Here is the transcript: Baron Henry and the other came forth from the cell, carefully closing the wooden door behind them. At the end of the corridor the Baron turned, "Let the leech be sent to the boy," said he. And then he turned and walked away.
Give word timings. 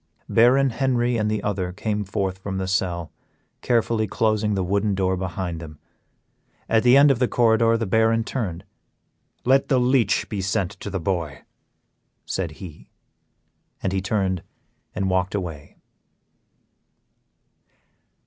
Baron 0.27 0.71
Henry 0.71 1.15
and 1.15 1.29
the 1.29 1.43
other 1.43 1.71
came 1.71 2.03
forth 2.03 2.39
from 2.39 2.57
the 2.57 2.67
cell, 2.67 3.11
carefully 3.61 4.07
closing 4.07 4.55
the 4.55 4.63
wooden 4.63 4.95
door 4.95 5.15
behind 5.15 5.59
them. 5.59 5.77
At 6.67 6.81
the 6.81 6.97
end 6.97 7.11
of 7.11 7.19
the 7.19 7.27
corridor 7.27 7.77
the 7.77 7.85
Baron 7.85 8.23
turned, 8.23 8.63
"Let 9.45 9.67
the 9.67 9.77
leech 9.79 10.27
be 10.27 10.41
sent 10.41 10.71
to 10.79 10.89
the 10.89 10.99
boy," 10.99 11.43
said 12.25 12.53
he. 12.53 12.89
And 13.83 13.91
then 13.91 13.97
he 13.97 14.01
turned 14.01 14.41
and 14.95 15.07
walked 15.07 15.35
away. 15.35 15.77